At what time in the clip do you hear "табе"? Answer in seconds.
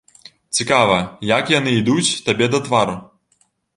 2.31-2.45